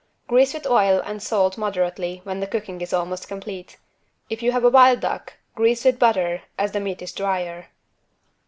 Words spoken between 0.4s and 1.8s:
with oil and salt